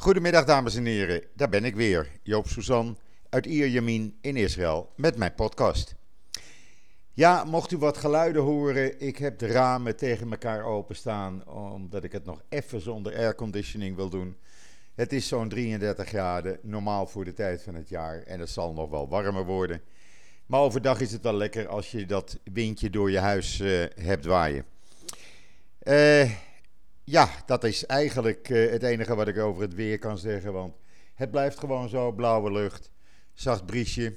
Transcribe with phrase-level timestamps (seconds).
[0.00, 2.98] Goedemiddag dames en heren, daar ben ik weer, Joop Suzan
[3.28, 5.94] uit Ierjamin in Israël met mijn podcast.
[7.12, 12.12] Ja, mocht u wat geluiden horen, ik heb de ramen tegen elkaar openstaan omdat ik
[12.12, 14.36] het nog even zonder airconditioning wil doen.
[14.94, 18.72] Het is zo'n 33 graden, normaal voor de tijd van het jaar en het zal
[18.72, 19.80] nog wel warmer worden.
[20.46, 24.24] Maar overdag is het wel lekker als je dat windje door je huis uh, hebt
[24.24, 24.64] waaien.
[25.82, 26.30] Uh,
[27.10, 30.52] ja, dat is eigenlijk uh, het enige wat ik over het weer kan zeggen.
[30.52, 30.74] Want
[31.14, 32.90] het blijft gewoon zo, blauwe lucht,
[33.34, 34.16] zacht briesje.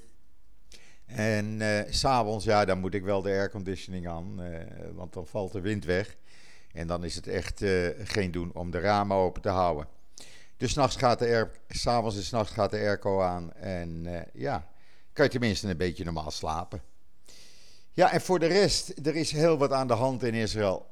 [1.06, 4.58] En uh, s'avonds, ja, dan moet ik wel de airconditioning aan, uh,
[4.94, 6.16] want dan valt de wind weg.
[6.72, 7.64] En dan is het echt
[8.04, 9.88] geen doen om de ramen open te houden.
[10.58, 13.54] Dus nachts gaat de air, s'avonds en s'nachts gaat de airco aan.
[13.54, 14.68] En ja,
[15.14, 16.82] kan je tenminste een beetje normaal slapen.
[17.92, 20.91] Ja, en voor de rest, er is heel wat aan de hand in Israël.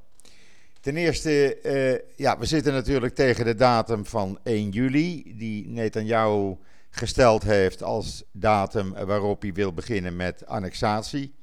[0.79, 6.57] Ten eerste, uh, ja, we zitten natuurlijk tegen de datum van 1 juli, die Netanyahu
[6.89, 11.33] gesteld heeft als datum waarop hij wil beginnen met annexatie.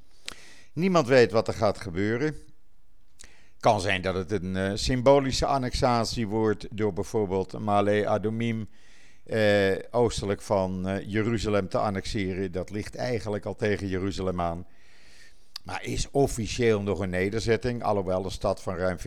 [0.72, 2.34] Niemand weet wat er gaat gebeuren.
[3.60, 8.68] Kan zijn dat het een uh, symbolische annexatie wordt door bijvoorbeeld Male Adomim
[9.26, 12.52] uh, oostelijk van Jeruzalem te annexeren.
[12.52, 14.66] Dat ligt eigenlijk al tegen Jeruzalem aan.
[15.66, 17.82] Maar is officieel nog een nederzetting.
[17.82, 18.98] Alhoewel een stad van ruim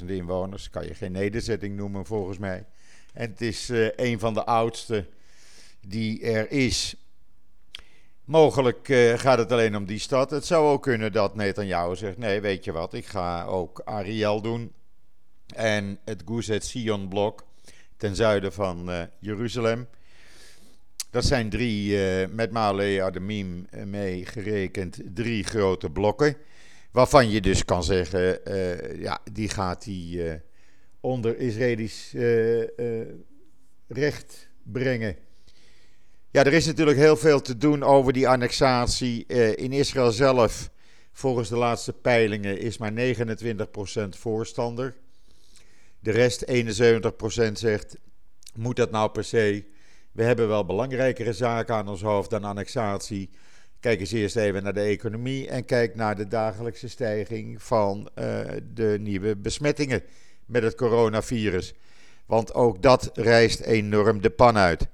[0.00, 0.70] 40.000 inwoners.
[0.70, 2.64] Kan je geen nederzetting noemen volgens mij.
[3.12, 5.06] En het is uh, een van de oudste
[5.86, 6.94] die er is.
[8.24, 10.30] Mogelijk uh, gaat het alleen om die stad.
[10.30, 14.40] Het zou ook kunnen dat Netanyahu zegt: nee, weet je wat, ik ga ook Ariel
[14.40, 14.72] doen.
[15.54, 17.44] En het Guzet Sion blok
[17.96, 19.88] ten zuiden van uh, Jeruzalem.
[21.10, 26.36] Dat zijn drie, uh, met Male Ademim mee gerekend, drie grote blokken.
[26.92, 30.22] Waarvan je dus kan zeggen, uh, ja, die gaat die
[31.00, 32.14] onder Israëlisch
[33.88, 35.16] recht brengen.
[36.30, 39.26] Ja, er is natuurlijk heel veel te doen over die annexatie.
[39.56, 40.70] in Israël zelf,
[41.12, 44.94] volgens de laatste peilingen, is maar 29% voorstander.
[46.00, 47.96] De rest, 71%, zegt,
[48.54, 49.64] moet dat nou per se...
[50.12, 53.30] We hebben wel belangrijkere zaken aan ons hoofd dan annexatie.
[53.80, 58.40] Kijk eens eerst even naar de economie en kijk naar de dagelijkse stijging van uh,
[58.74, 60.02] de nieuwe besmettingen
[60.46, 61.74] met het coronavirus.
[62.26, 64.88] Want ook dat rijst enorm de pan uit.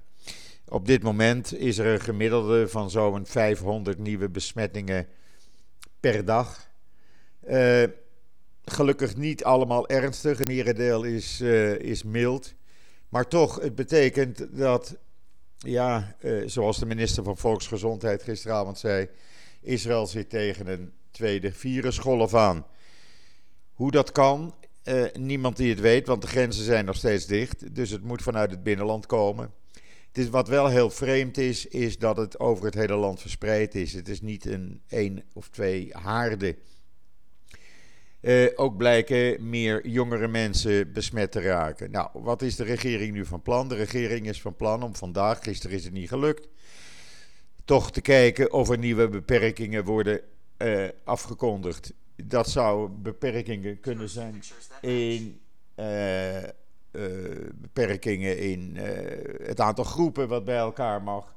[0.68, 5.06] Op dit moment is er een gemiddelde van zo'n 500 nieuwe besmettingen
[6.00, 6.70] per dag.
[7.48, 7.82] Uh,
[8.64, 12.54] gelukkig niet allemaal ernstig, een merendeel is, uh, is mild.
[13.08, 14.96] Maar toch, het betekent dat
[15.66, 19.08] ja, uh, zoals de minister van Volksgezondheid gisteravond zei,
[19.60, 22.66] Israël zit tegen een tweede virusgolf aan.
[23.72, 27.74] Hoe dat kan, uh, niemand die het weet, want de grenzen zijn nog steeds dicht.
[27.74, 29.52] Dus het moet vanuit het binnenland komen.
[30.06, 33.74] Het is, wat wel heel vreemd is, is dat het over het hele land verspreid
[33.74, 33.92] is.
[33.92, 36.56] Het is niet een één of twee haarden
[38.20, 41.90] uh, ook blijken meer jongere mensen besmet te raken.
[41.90, 43.68] Nou, wat is de regering nu van plan?
[43.68, 46.48] De regering is van plan om vandaag, gisteren is het niet gelukt,
[47.64, 50.20] toch te kijken of er nieuwe beperkingen worden
[50.58, 51.92] uh, afgekondigd.
[52.16, 54.42] Dat zou beperkingen kunnen zijn
[54.80, 55.40] in.
[55.76, 56.42] Uh,
[57.54, 58.76] beperkingen in
[59.42, 61.34] het aantal groepen wat bij elkaar mag.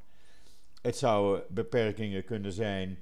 [0.81, 2.97] Het zou beperkingen kunnen zijn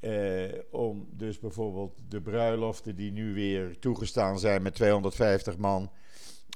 [0.00, 5.90] eh, om dus bijvoorbeeld de bruiloften die nu weer toegestaan zijn met 250 man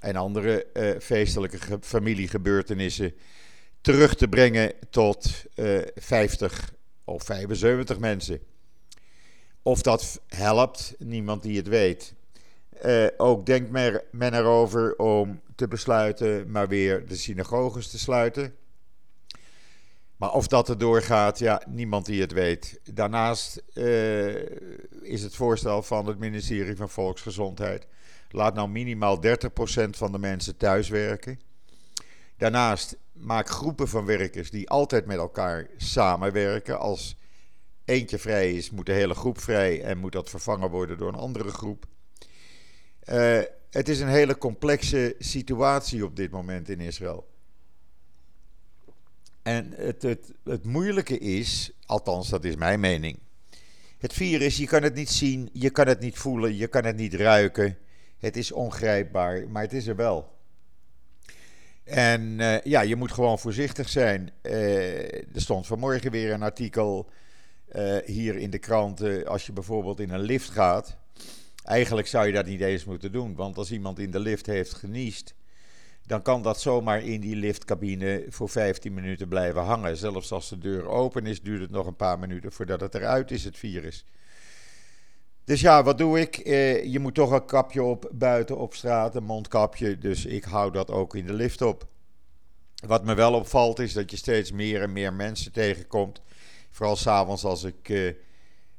[0.01, 3.15] en andere eh, feestelijke familiegebeurtenissen
[3.81, 8.41] terug te brengen tot eh, 50 of 75 mensen.
[9.63, 12.15] Of dat helpt, niemand die het weet.
[13.17, 13.71] Ook denkt
[14.11, 18.55] men erover om te besluiten maar weer de synagoges te sluiten.
[20.23, 22.81] Maar of dat er doorgaat, ja, niemand die het weet.
[22.85, 24.35] Daarnaast uh,
[25.03, 27.87] is het voorstel van het ministerie van Volksgezondheid.
[28.31, 29.29] Laat nou minimaal 30%
[29.91, 31.41] van de mensen thuiswerken.
[32.37, 36.79] Daarnaast maak groepen van werkers die altijd met elkaar samenwerken.
[36.79, 37.17] Als
[37.85, 41.15] eentje vrij is, moet de hele groep vrij en moet dat vervangen worden door een
[41.15, 41.85] andere groep.
[43.13, 47.31] Uh, het is een hele complexe situatie op dit moment in Israël.
[49.43, 53.19] En het, het, het moeilijke is, althans dat is mijn mening.
[53.99, 56.97] Het virus, je kan het niet zien, je kan het niet voelen, je kan het
[56.97, 57.79] niet ruiken.
[58.19, 60.31] Het is ongrijpbaar, maar het is er wel.
[61.85, 64.31] En uh, ja, je moet gewoon voorzichtig zijn.
[64.43, 67.11] Uh, er stond vanmorgen weer een artikel
[67.73, 69.27] uh, hier in de krant.
[69.27, 70.97] als je bijvoorbeeld in een lift gaat.
[71.65, 73.35] Eigenlijk zou je dat niet eens moeten doen.
[73.35, 75.35] Want als iemand in de lift heeft geniest
[76.13, 79.97] dan kan dat zomaar in die liftcabine voor 15 minuten blijven hangen.
[79.97, 83.31] Zelfs als de deur open is, duurt het nog een paar minuten voordat het eruit
[83.31, 84.05] is, het virus.
[85.45, 86.37] Dus ja, wat doe ik?
[86.37, 89.99] Eh, je moet toch een kapje op buiten op straat, een mondkapje.
[89.99, 91.87] Dus ik hou dat ook in de lift op.
[92.87, 96.23] Wat me wel opvalt is dat je steeds meer en meer mensen tegenkomt.
[96.71, 98.15] Vooral s'avonds als ik eh,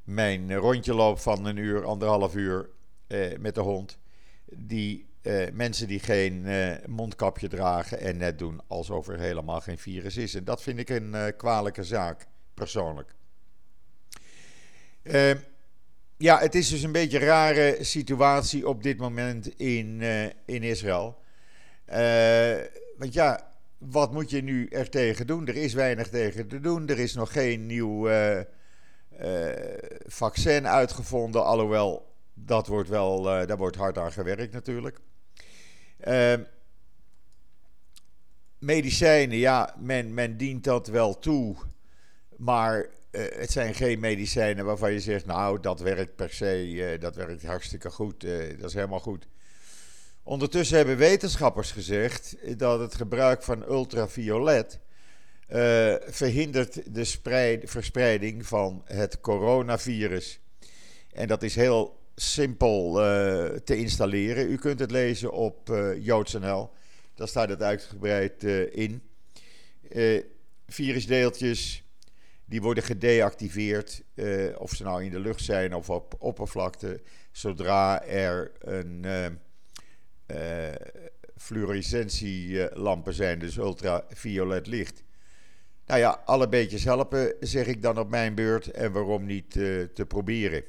[0.04, 2.68] mijn rondje loop van een uur, anderhalf uur
[3.06, 3.98] eh, met de hond.
[4.44, 9.78] Die uh, mensen die geen uh, mondkapje dragen en net doen alsof er helemaal geen
[9.78, 10.34] virus is.
[10.34, 13.14] En dat vind ik een uh, kwalijke zaak, persoonlijk.
[15.02, 15.36] Ehm,
[16.16, 20.02] ja, het is dus een beetje een rare situatie op dit moment in,
[20.44, 21.18] in Israël.
[22.96, 25.46] want ja, wat moet je nu er tegen doen?
[25.46, 26.88] Er is weinig tegen te doen.
[26.88, 28.08] Er is nog geen nieuw
[30.06, 35.00] vaccin uitgevonden, alhoewel dat wordt wel, daar wordt hard aan gewerkt natuurlijk.
[36.00, 36.34] Uh,
[38.58, 41.56] medicijnen, ja, men, men dient dat wel toe.
[42.36, 47.00] Maar uh, het zijn geen medicijnen waarvan je zegt, nou, dat werkt per se, uh,
[47.00, 49.26] dat werkt hartstikke goed, uh, dat is helemaal goed.
[50.22, 54.78] Ondertussen hebben wetenschappers gezegd dat het gebruik van ultraviolet
[56.06, 60.40] verhindert de spreid, verspreiding van het coronavirus.
[61.12, 64.50] En dat is heel simpel uh, te installeren.
[64.50, 66.70] U kunt het lezen op uh, JoodsNL.
[67.14, 69.02] Daar staat het uitgebreid uh, in.
[70.66, 71.84] virusdeeltjes
[72.44, 74.02] die worden gedeactiveerd,
[74.56, 77.00] of ze nou in de lucht zijn of op oppervlakte,
[77.32, 79.06] zodra er een
[81.36, 85.02] fluorescentielampen zijn, dus ultraviolet licht.
[85.86, 88.70] Nou ja, alle beetjes helpen, zeg ik dan op mijn beurt.
[88.70, 90.64] En waarom niet te proberen?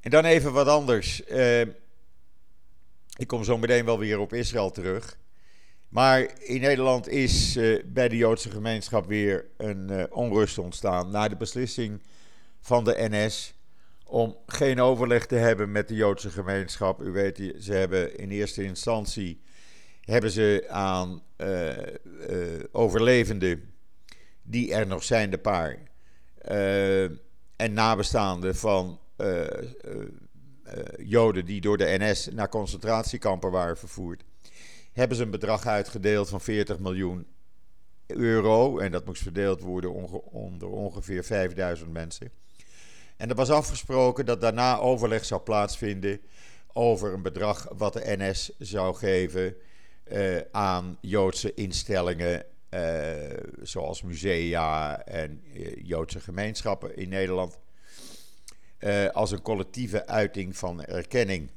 [0.00, 1.22] En dan even wat anders.
[1.28, 1.60] Uh,
[3.16, 5.18] ik kom zo meteen wel weer op Israël terug.
[5.88, 11.10] Maar in Nederland is uh, bij de Joodse gemeenschap weer een uh, onrust ontstaan.
[11.10, 12.02] Na de beslissing
[12.60, 13.54] van de NS
[14.04, 17.00] om geen overleg te hebben met de Joodse gemeenschap.
[17.00, 19.40] U weet, ze hebben in eerste instantie
[20.00, 21.22] hebben ze aan
[22.72, 23.74] overlevenden
[24.42, 25.78] die er nog zijn, de paar.
[27.56, 29.00] en nabestaanden van
[30.96, 34.24] Joden die door de NS naar concentratiekampen waren vervoerd,
[34.92, 37.26] hebben ze een bedrag uitgedeeld van 40 miljoen
[38.06, 38.78] euro.
[38.78, 39.92] En dat moest verdeeld worden
[40.30, 42.30] onder ongeveer 5000 mensen.
[43.16, 46.20] En er was afgesproken dat daarna overleg zou plaatsvinden
[46.72, 49.56] over een bedrag wat de NS zou geven
[50.50, 52.44] aan Joodse instellingen,
[53.62, 55.42] zoals musea en
[55.82, 57.58] Joodse gemeenschappen in Nederland
[58.80, 61.50] uh, als een collectieve uiting van erkenning.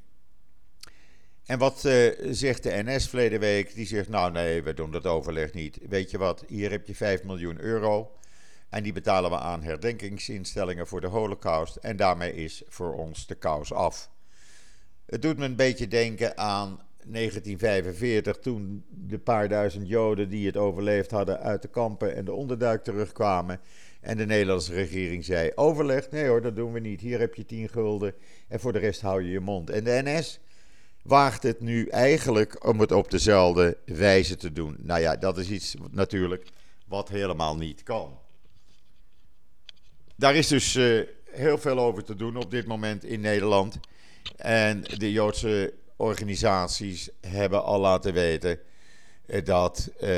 [1.45, 3.75] En wat uh, zegt de NS verleden week?
[3.75, 5.79] Die zegt, nou nee, we doen dat overleg niet.
[5.89, 8.11] Weet je wat, hier heb je 5 miljoen euro.
[8.69, 11.75] En die betalen we aan herdenkingsinstellingen voor de holocaust.
[11.75, 14.09] En daarmee is voor ons de kous af.
[15.05, 20.57] Het doet me een beetje denken aan 1945, toen de paar duizend Joden die het
[20.57, 23.59] overleefd hadden uit de kampen en de onderduik terugkwamen.
[24.03, 26.09] En de Nederlandse regering zei: overleg?
[26.11, 27.01] Nee hoor, dat doen we niet.
[27.01, 28.13] Hier heb je 10 gulden
[28.47, 29.69] en voor de rest hou je je mond.
[29.69, 30.39] En de NS
[31.01, 34.75] waagt het nu eigenlijk om het op dezelfde wijze te doen.
[34.79, 36.47] Nou ja, dat is iets natuurlijk
[36.87, 38.19] wat helemaal niet kan.
[40.15, 41.01] Daar is dus uh,
[41.31, 43.79] heel veel over te doen op dit moment in Nederland.
[44.35, 48.72] En de Joodse organisaties hebben al laten weten eh,
[49.43, 50.09] dat uh,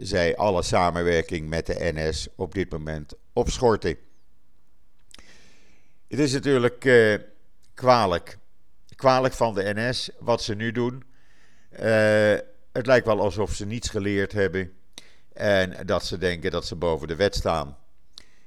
[0.00, 3.96] zij alle samenwerking met de NS op dit moment opschorten.
[6.08, 7.18] Het is natuurlijk uh,
[7.74, 8.38] kwalijk.
[8.94, 11.04] Kwalijk van de NS wat ze nu doen.
[12.72, 14.72] Het lijkt wel alsof ze niets geleerd hebben
[15.32, 17.76] en dat ze denken dat ze boven de wet staan.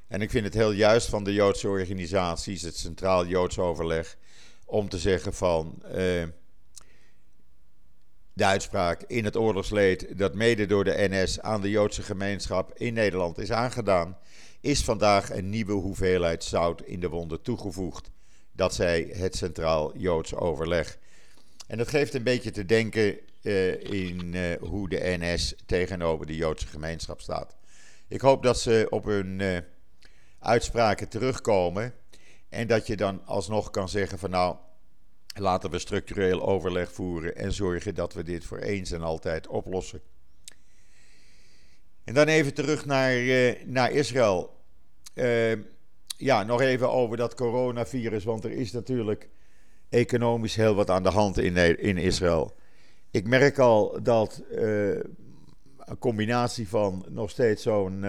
[0.07, 4.17] En ik vind het heel juist van de Joodse organisaties, het Centraal Joods Overleg,
[4.65, 5.81] om te zeggen van
[8.33, 12.93] de uitspraak in het oorlogsleed dat mede door de NS aan de Joodse gemeenschap in
[12.93, 14.17] Nederland is aangedaan,
[14.61, 18.09] is vandaag een nieuwe hoeveelheid zout in de wonden toegevoegd.
[18.51, 20.97] Dat zei het Centraal Joods Overleg.
[21.67, 26.35] En dat geeft een beetje te denken uh, in uh, hoe de NS tegenover de
[26.35, 27.55] Joodse gemeenschap staat.
[28.07, 29.57] Ik hoop dat ze op hun uh,
[30.39, 31.93] uitspraken terugkomen
[32.49, 34.55] en dat je dan alsnog kan zeggen van nou,
[35.39, 40.01] Laten we structureel overleg voeren en zorgen dat we dit voor eens en altijd oplossen.
[42.03, 44.57] En dan even terug naar, uh, naar Israël.
[45.13, 45.51] Uh,
[46.17, 49.29] ja, nog even over dat coronavirus, want er is natuurlijk
[49.89, 52.55] economisch heel wat aan de hand in, in Israël.
[53.11, 58.05] Ik merk al dat een combinatie van nog steeds zo'n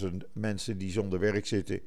[0.00, 1.80] 800.000 mensen die zonder werk zitten.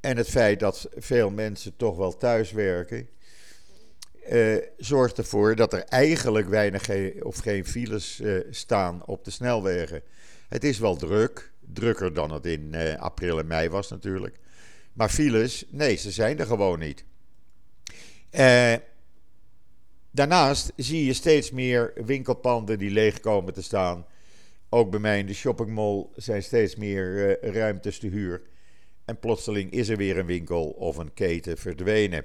[0.00, 3.08] En het feit dat veel mensen toch wel thuis werken
[4.32, 6.88] uh, zorgt ervoor dat er eigenlijk weinig
[7.22, 10.02] of geen files uh, staan op de snelwegen.
[10.48, 14.38] Het is wel druk, drukker dan het in uh, april en mei was natuurlijk.
[14.92, 17.04] Maar files, nee, ze zijn er gewoon niet.
[20.10, 24.06] daarnaast zie je steeds meer winkelpanden die leeg komen te staan.
[24.68, 28.42] Ook bij mij in de shoppingmall zijn steeds meer ruimtes te huur.
[29.08, 32.24] En plotseling is er weer een winkel of een keten verdwenen.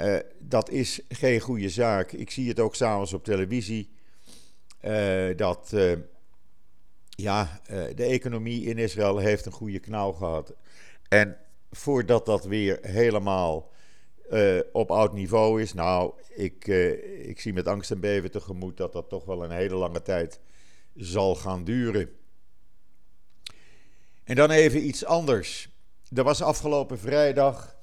[0.00, 2.12] Uh, dat is geen goede zaak.
[2.12, 3.90] Ik zie het ook s'avonds op televisie.
[4.84, 5.92] Uh, dat uh,
[7.08, 7.60] ja,
[7.94, 10.54] de economie in Israël heeft een goede knauw gehad.
[11.08, 11.36] En
[11.70, 13.72] voordat dat weer helemaal
[14.72, 16.66] op oud niveau is, nou, ik,
[17.22, 20.40] ik zie met angst en beven tegemoet dat dat toch wel een hele lange tijd
[20.94, 22.10] zal gaan duren.
[24.24, 25.68] En dan even iets anders.
[26.14, 27.76] Er was afgelopen vrijdag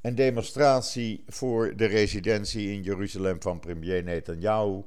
[0.00, 4.82] een demonstratie voor de residentie in Jeruzalem van premier Netanyahu.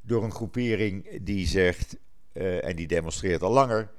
[0.00, 1.96] Door een groepering die zegt,
[2.32, 3.90] uh, en die demonstreert al langer,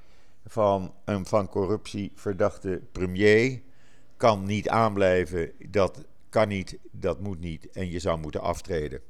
[0.46, 3.62] van een van corruptie verdachte premier
[4.16, 5.52] kan niet aanblijven.
[5.68, 9.00] Dat kan niet, dat moet niet en je zou moeten aftreden.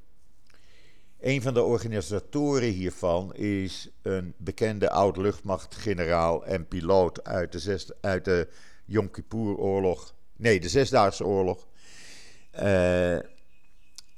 [1.21, 8.25] Een van de organisatoren hiervan is een bekende oud-luchtmachtgeneraal en piloot uit de, zes, uit
[8.25, 8.49] de
[8.85, 11.67] Yom Kippur-oorlog Nee, de Zesdaagse Oorlog.
[12.63, 13.15] Uh,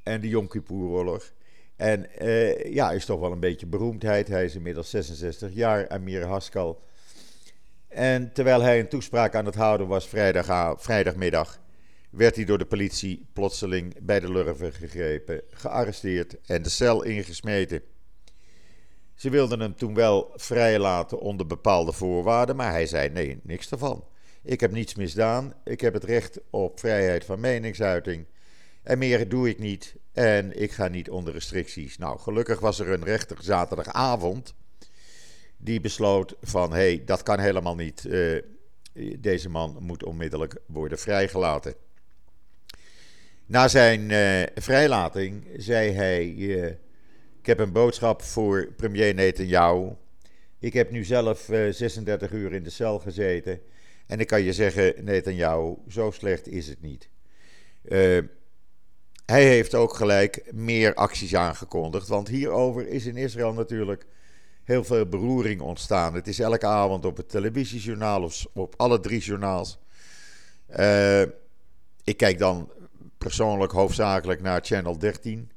[0.02, 1.32] en de Yom Kippur-oorlog.
[1.76, 4.28] En uh, ja, is toch wel een beetje beroemdheid.
[4.28, 6.82] Hij is inmiddels 66 jaar, Amir Haskal.
[7.88, 11.60] En terwijl hij een toespraak aan het houden was vrijdag, vrijdagmiddag,
[12.12, 17.82] werd hij door de politie plotseling bij de lurven gegrepen, gearresteerd en de cel ingesmeten.
[19.14, 24.04] Ze wilden hem toen wel vrijlaten onder bepaalde voorwaarden, maar hij zei nee, niks ervan.
[24.42, 25.54] Ik heb niets misdaan.
[25.64, 28.26] Ik heb het recht op vrijheid van meningsuiting.
[28.82, 29.96] En meer doe ik niet.
[30.12, 31.98] En ik ga niet onder restricties.
[31.98, 34.54] Nou, gelukkig was er een rechter zaterdagavond.
[35.56, 38.04] Die besloot van hé, hey, dat kan helemaal niet.
[38.04, 38.42] Uh,
[39.18, 41.74] deze man moet onmiddellijk worden vrijgelaten.
[43.52, 46.26] Na zijn uh, vrijlating zei hij:
[47.40, 49.90] Ik heb een boodschap voor premier Netanyahu.
[50.58, 53.60] Ik heb nu zelf 36 uur in de cel gezeten.
[54.06, 57.08] En ik kan je zeggen, Netanyahu, zo slecht is het niet.
[57.84, 58.18] Uh,
[59.26, 62.08] hij heeft ook gelijk meer acties aangekondigd.
[62.08, 64.06] Want hierover is in Israël natuurlijk
[64.64, 66.14] heel veel beroering ontstaan.
[66.14, 69.78] Het is elke avond op het televisiejournaal of op alle drie journaals.
[72.04, 72.70] Ik kijk dan
[73.22, 75.50] persoonlijk hoofdzakelijk naar Channel 13.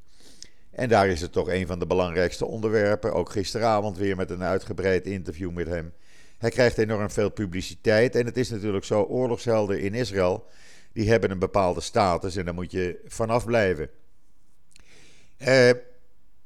[0.72, 3.14] En daar is het toch een van de belangrijkste onderwerpen.
[3.14, 5.94] Ook gisteravond weer met een uitgebreid interview met hem.
[6.38, 8.16] Hij krijgt enorm veel publiciteit.
[8.16, 10.46] En het is natuurlijk zo, oorlogshelden in Israël,
[10.94, 13.90] die hebben een bepaalde status en daar moet je vanaf blijven.
[15.38, 15.70] Uh,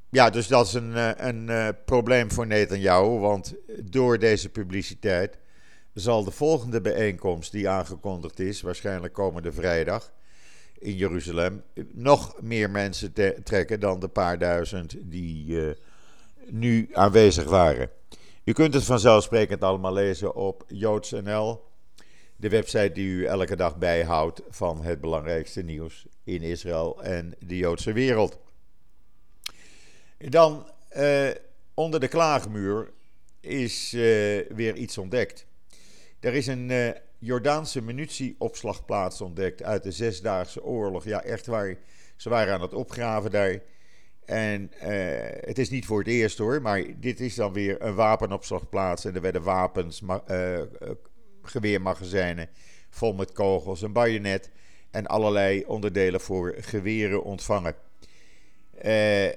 [0.09, 5.37] ja, dus dat is een, eh, een uh, probleem voor Netanyahu, want door deze publiciteit
[5.93, 10.11] zal de volgende bijeenkomst die aangekondigd is, waarschijnlijk komende vrijdag
[10.79, 15.75] in Jeruzalem, nog meer mensen trekken dan de paar duizend die
[16.49, 17.89] nu aanwezig waren.
[18.43, 21.63] U kunt het vanzelfsprekend allemaal lezen op JoodsNL,
[22.35, 27.57] de website die u elke dag bijhoudt van het belangrijkste nieuws in Israël en de
[27.57, 28.37] Joodse wereld.
[30.17, 31.29] Dan eh,
[31.73, 32.91] onder de klaagmuur
[33.39, 34.01] is eh,
[34.49, 35.45] weer iets ontdekt.
[36.19, 41.03] Er is een Jordaanse munitieopslagplaats ontdekt uit de Zesdaagse Oorlog.
[41.03, 41.77] Ja, echt waar.
[42.15, 43.59] Ze waren aan het opgraven daar.
[44.25, 44.87] En uh,
[45.39, 49.05] het is niet voor het eerst hoor, maar dit is dan weer een wapenopslagplaats.
[49.05, 50.61] En er werden wapens, uh,
[51.41, 52.49] geweermagazijnen
[52.89, 54.51] vol met kogels, een bajonet
[54.91, 57.75] en allerlei onderdelen voor geweren ontvangen.
[58.85, 59.27] Uh,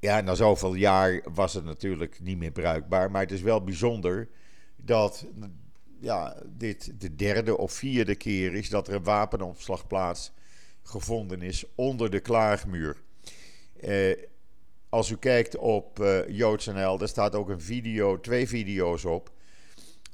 [0.00, 4.28] ja, na zoveel jaar was het natuurlijk niet meer bruikbaar, maar het is wel bijzonder
[4.76, 5.26] dat
[6.00, 10.32] ja, dit de derde of vierde keer is dat er een wapenopslagplaats
[10.82, 12.96] gevonden is onder de klaagmuur.
[13.80, 14.16] Uh,
[14.88, 19.30] als u kijkt op uh, JoodsNL, daar staat ook een video, twee video's op.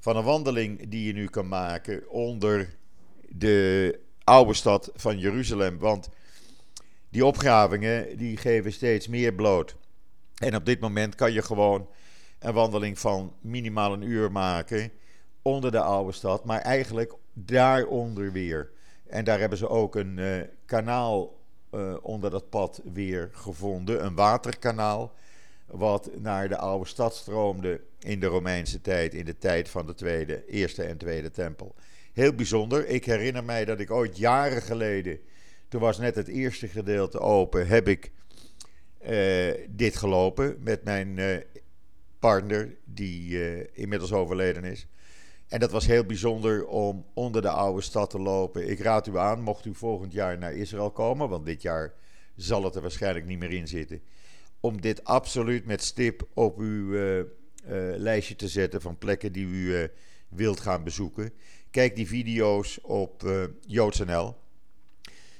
[0.00, 2.76] Van een wandeling die je nu kan maken onder
[3.28, 5.78] de oude stad van Jeruzalem.
[5.78, 6.08] Want
[7.08, 9.76] die opgravingen die geven steeds meer bloot.
[10.34, 11.88] En op dit moment kan je gewoon
[12.38, 14.92] een wandeling van minimaal een uur maken
[15.44, 18.70] onder de oude stad, maar eigenlijk daaronder weer.
[19.06, 21.42] En daar hebben ze ook een uh, kanaal
[22.02, 24.04] onder dat pad weer gevonden.
[24.04, 25.12] Een waterkanaal
[25.66, 29.94] wat naar de oude stad stroomde in de Romeinse tijd, in de tijd van de
[29.94, 31.74] tweede, eerste en tweede tempel.
[32.12, 32.86] Heel bijzonder.
[32.86, 35.18] Ik herinner mij dat ik ooit jaren geleden,
[35.68, 38.12] toen was net het eerste gedeelte open, heb ik
[39.08, 41.42] uh, dit gelopen met mijn
[42.18, 44.86] partner, die inmiddels overleden is.
[45.54, 48.68] En dat was heel bijzonder om onder de oude stad te lopen.
[48.68, 51.94] Ik raad u aan, mocht u volgend jaar naar Israël komen, want dit jaar
[52.36, 54.02] zal het er waarschijnlijk niet meer in zitten
[54.60, 57.24] om dit absoluut met stip op uw uh, uh,
[57.96, 59.88] lijstje te zetten van plekken die u uh,
[60.28, 61.32] wilt gaan bezoeken.
[61.70, 64.36] Kijk die video's op JoodsNL.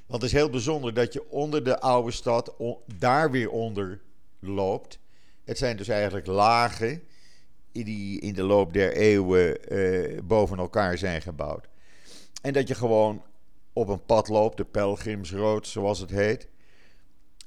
[0.07, 2.55] Want het is heel bijzonder dat je onder de oude stad
[2.99, 4.01] daar weer onder
[4.39, 4.99] loopt.
[5.45, 7.03] Het zijn dus eigenlijk lagen
[7.83, 9.59] die in de loop der eeuwen
[10.27, 11.69] boven elkaar zijn gebouwd.
[12.43, 13.23] En dat je gewoon
[13.73, 16.49] op een pad loopt, de Pelgrimsrood zoals het heet.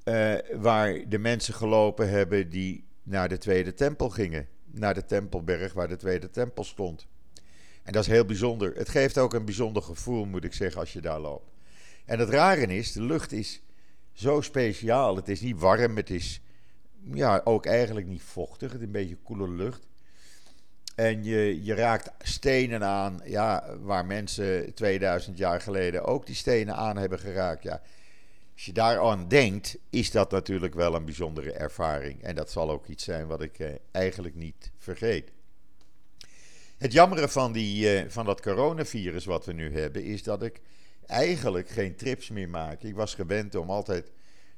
[0.06, 4.48] Uh, waar de mensen gelopen hebben die naar de Tweede Tempel gingen.
[4.66, 7.08] Naar de Tempelberg waar de Tweede Tempel stond.
[7.84, 8.74] En dat is heel bijzonder.
[8.76, 11.52] Het geeft ook een bijzonder gevoel, moet ik zeggen, als je daar loopt.
[12.06, 13.62] En het rare is, de lucht is
[14.12, 15.16] zo speciaal.
[15.16, 16.42] Het is niet warm, het is
[17.14, 18.72] ja, ook eigenlijk niet vochtig.
[18.72, 19.88] Het is een beetje koele lucht.
[20.98, 26.76] En je, je raakt stenen aan, ja, waar mensen 2000 jaar geleden ook die stenen
[26.76, 27.64] aan hebben geraakt.
[27.64, 27.82] Ja,
[28.54, 32.24] als je daaraan denkt, is dat natuurlijk wel een bijzondere ervaring.
[32.24, 35.32] En dat zal ook iets zijn wat ik eh, eigenlijk niet vergeet.
[36.78, 40.60] Het jammere van, die, eh, van dat coronavirus wat we nu hebben, is dat ik
[41.06, 42.82] eigenlijk geen trips meer maak.
[42.82, 44.12] Ik was gewend om altijd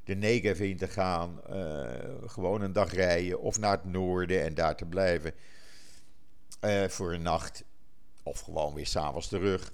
[0.04, 1.90] de Negev in te gaan, uh,
[2.26, 5.34] gewoon een dag rijden of naar het noorden en daar te blijven
[6.88, 7.64] voor een nacht.
[8.24, 9.74] Of gewoon weer s'avonds terug.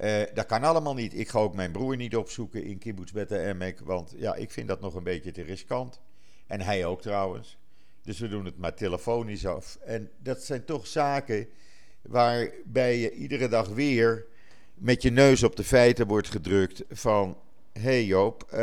[0.00, 1.14] Uh, dat kan allemaal niet.
[1.14, 4.68] Ik ga ook mijn broer niet opzoeken in Kibbutz Beta Emek, want ja, ik vind
[4.68, 6.00] dat nog een beetje te riskant.
[6.46, 7.58] En hij ook trouwens.
[8.02, 9.78] Dus we doen het maar telefonisch af.
[9.84, 11.48] En dat zijn toch zaken
[12.02, 14.26] waarbij je iedere dag weer
[14.74, 17.36] met je neus op de feiten wordt gedrukt van...
[17.72, 18.58] Hé hey Joop, uh,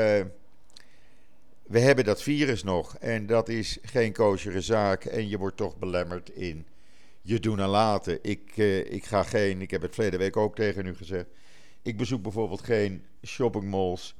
[1.63, 5.77] we hebben dat virus nog en dat is geen koosjere zaak en je wordt toch
[5.77, 6.65] belemmerd in
[7.25, 8.19] je doen en laten.
[8.21, 11.25] Ik, uh, ik ga geen, ik heb het verleden week ook tegen u gezegd.
[11.81, 14.15] Ik bezoek bijvoorbeeld geen shoppingmalls.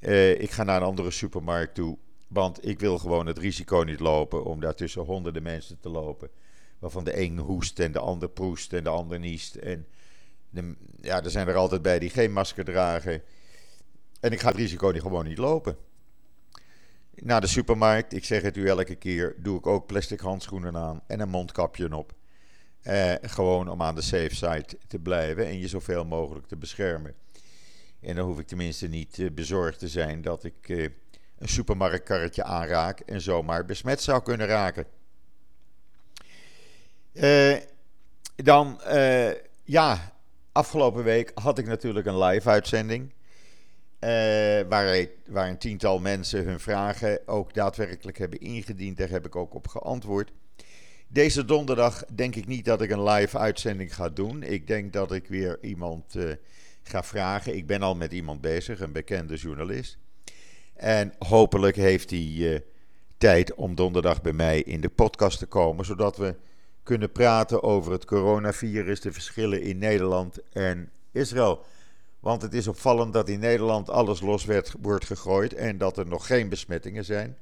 [0.00, 1.98] Uh, ik ga naar een andere supermarkt toe.
[2.28, 6.30] Want ik wil gewoon het risico niet lopen om daar tussen honderden mensen te lopen.
[6.78, 9.54] Waarvan de een hoest en de ander proest en de ander niest.
[9.54, 9.86] En
[10.50, 13.22] de, ja, er zijn er altijd bij die geen masker dragen.
[14.20, 15.76] En ik ga het risico niet, gewoon niet lopen.
[17.16, 21.00] Naar de supermarkt, ik zeg het u elke keer, doe ik ook plastic handschoenen aan
[21.06, 22.14] en een mondkapje op.
[22.82, 27.14] Eh, gewoon om aan de safe side te blijven en je zoveel mogelijk te beschermen.
[28.00, 30.88] En dan hoef ik tenminste niet uh, bezorgd te zijn dat ik uh,
[31.38, 34.86] een supermarktkarretje aanraak en zomaar besmet zou kunnen raken.
[38.36, 38.80] Dan,
[39.64, 40.12] ja,
[40.52, 43.12] afgelopen week had ik natuurlijk een live uitzending.
[44.04, 44.10] Uh,
[44.68, 48.96] waar, waar, een tiental mensen hun vragen ook daadwerkelijk hebben ingediend.
[48.96, 50.32] Daar heb ik ook op geantwoord.
[51.08, 54.42] Deze donderdag denk ik niet dat ik een live uitzending ga doen.
[54.42, 56.32] Ik denk dat ik weer iemand uh,
[56.82, 57.56] ga vragen.
[57.56, 59.98] Ik ben al met iemand bezig, een bekende journalist.
[60.74, 62.58] En hopelijk heeft hij uh,
[63.18, 66.34] tijd om donderdag bij mij in de podcast te komen, zodat we
[66.82, 71.64] kunnen praten over het coronavirus, de verschillen in Nederland en Israël.
[72.24, 76.06] Want het is opvallend dat in Nederland alles los werd, wordt gegooid en dat er
[76.06, 77.38] nog geen besmettingen zijn.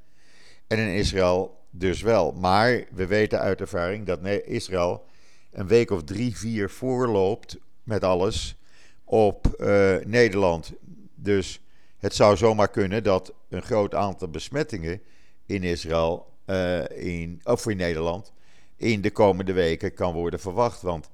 [0.66, 2.32] En in Israël dus wel.
[2.32, 5.04] Maar we weten uit ervaring dat Israël
[5.50, 8.56] een week of drie, vier voorloopt met alles
[9.04, 10.72] op uh, Nederland.
[11.14, 11.60] Dus
[11.98, 15.00] het zou zomaar kunnen dat een groot aantal besmettingen
[15.46, 18.32] in Israël, uh, in, of in Nederland,
[18.76, 20.82] in de komende weken kan worden verwacht.
[20.82, 21.10] Want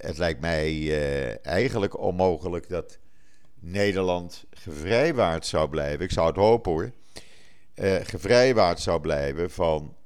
[0.00, 2.98] het lijkt mij uh, eigenlijk onmogelijk dat
[3.60, 6.04] Nederland gevrijwaard zou blijven.
[6.04, 6.90] Ik zou het hopen hoor.
[7.74, 9.96] Uh, gevrijwaard zou blijven van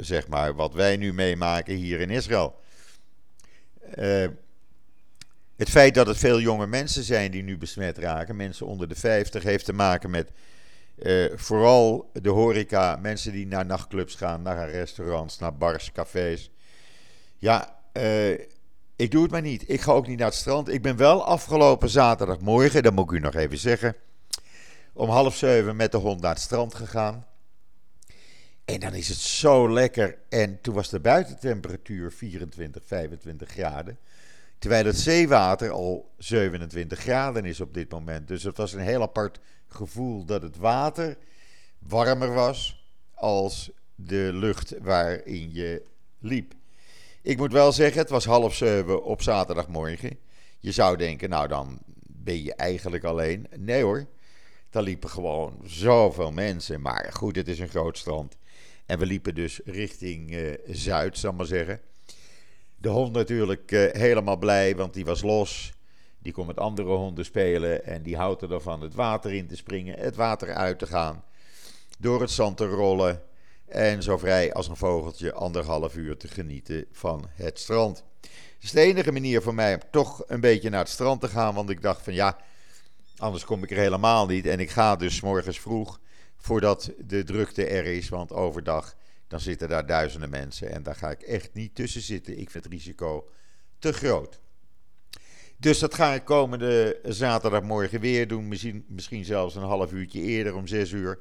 [0.00, 2.60] zeg maar wat wij nu meemaken hier in Israël.
[5.56, 8.94] het feit dat het veel jonge mensen zijn die nu besmet raken, mensen onder de
[8.94, 10.30] 50, heeft te maken met
[11.34, 16.50] vooral de horeca, mensen die naar nachtclubs gaan, naar restaurants, naar bars, cafés.
[17.38, 18.30] Ja, uh,
[18.96, 19.64] ik doe het maar niet.
[19.70, 20.68] Ik ga ook niet naar het strand.
[20.68, 23.96] Ik ben wel afgelopen zaterdagmorgen, dat moet ik u nog even zeggen,
[24.92, 27.26] om half zeven met de hond naar het strand gegaan.
[28.64, 30.18] En dan is het zo lekker.
[30.28, 33.98] En toen was de buitentemperatuur 24, 25 graden.
[34.58, 38.28] Terwijl het zeewater al 27 graden is op dit moment.
[38.28, 41.16] Dus het was een heel apart gevoel dat het water
[41.78, 45.82] warmer was als de lucht waarin je
[46.18, 46.54] liep.
[47.26, 50.18] Ik moet wel zeggen, het was half zeven op zaterdagmorgen.
[50.58, 53.46] Je zou denken, nou dan ben je eigenlijk alleen.
[53.56, 54.06] Nee hoor,
[54.70, 56.80] daar liepen gewoon zoveel mensen.
[56.80, 58.36] Maar goed, het is een groot strand.
[58.84, 61.80] En we liepen dus richting uh, Zuid, zal ik maar zeggen.
[62.76, 65.72] De hond natuurlijk uh, helemaal blij, want die was los.
[66.18, 69.98] Die kon met andere honden spelen en die houdt ervan het water in te springen,
[69.98, 71.24] het water uit te gaan,
[71.98, 73.22] door het zand te rollen
[73.66, 78.04] en zo vrij als een vogeltje anderhalf uur te genieten van het strand.
[78.20, 81.28] Het is de enige manier voor mij om toch een beetje naar het strand te
[81.28, 82.36] gaan, want ik dacht van ja,
[83.16, 84.46] anders kom ik er helemaal niet.
[84.46, 86.00] En ik ga dus morgens vroeg,
[86.36, 88.96] voordat de drukte er is, want overdag
[89.28, 92.38] dan zitten daar duizenden mensen en daar ga ik echt niet tussen zitten.
[92.38, 93.28] Ik vind het risico
[93.78, 94.40] te groot.
[95.58, 98.48] Dus dat ga ik komende zaterdagmorgen weer doen.
[98.48, 101.18] Misschien, misschien zelfs een half uurtje eerder, om zes uur.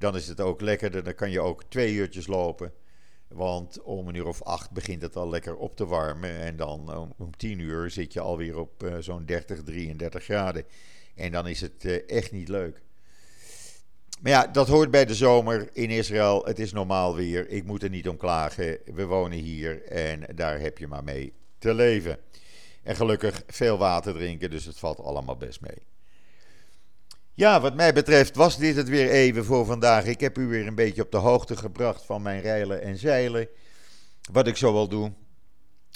[0.00, 1.02] Dan is het ook lekkerder.
[1.02, 2.72] Dan kan je ook twee uurtjes lopen.
[3.28, 6.40] Want om een uur of acht begint het al lekker op te warmen.
[6.40, 10.64] En dan om, om tien uur zit je alweer op uh, zo'n 30, 33 graden.
[11.14, 12.82] En dan is het uh, echt niet leuk.
[14.20, 16.44] Maar ja, dat hoort bij de zomer in Israël.
[16.44, 17.48] Het is normaal weer.
[17.48, 18.78] Ik moet er niet om klagen.
[18.84, 22.18] We wonen hier en daar heb je maar mee te leven.
[22.82, 25.89] En gelukkig veel water drinken, dus het valt allemaal best mee.
[27.40, 30.04] Ja, wat mij betreft was dit het weer even voor vandaag.
[30.04, 33.48] Ik heb u weer een beetje op de hoogte gebracht van mijn reilen en zeilen.
[34.32, 35.12] Wat ik zo wel doe.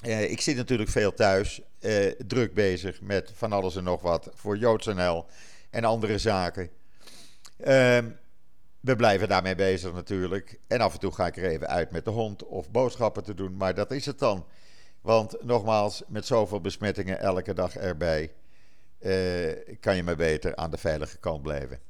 [0.05, 4.31] Eh, ik zit natuurlijk veel thuis, eh, druk bezig met van alles en nog wat
[4.35, 5.27] voor JoodsNL
[5.71, 6.71] en andere zaken.
[7.59, 7.99] Uh,
[8.81, 10.59] we blijven daarmee bezig natuurlijk.
[10.67, 13.35] En af en toe ga ik er even uit met de hond of boodschappen te
[13.35, 14.47] doen, maar dat is het dan.
[15.01, 18.33] Want nogmaals, met zoveel besmettingen elke dag erbij,
[19.81, 21.81] kan je maar beter aan de veilige kant blijven.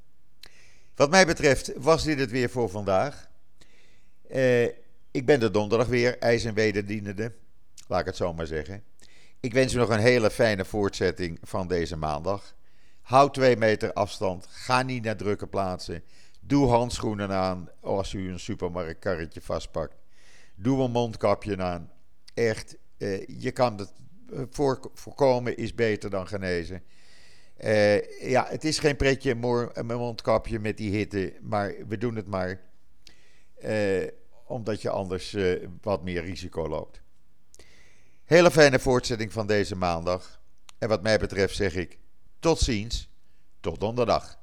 [0.95, 3.29] Wat mij betreft was dit het weer voor vandaag.
[4.31, 4.65] Uh,
[5.11, 7.33] ik ben de donderdag weer, ijs en wederdienende.
[7.89, 8.83] Laat ik het zo maar zeggen.
[9.41, 12.55] Ik wens u nog een hele fijne voortzetting van deze maandag.
[13.01, 14.47] Houd twee meter afstand.
[14.49, 16.03] Ga niet naar drukke plaatsen.
[16.41, 19.95] Doe handschoenen aan als u een supermarktkarretje vastpakt.
[20.55, 21.91] Doe een mondkapje aan.
[22.35, 23.93] Echt, uh, je kan het
[24.33, 26.83] eh, voor, voorkomen is beter dan genezen.
[27.61, 29.31] Uh, ja, het is geen pretje,
[29.73, 32.61] een mondkapje met die hitte, maar we doen het maar.
[33.65, 34.09] Uh,
[34.47, 35.37] omdat je anders
[35.81, 37.03] wat meer risico loopt.
[38.25, 40.41] Hele fijne voortzetting van deze maandag.
[40.79, 41.99] En wat mij betreft zeg ik
[42.39, 43.11] tot ziens,
[43.61, 44.39] tot donderdag.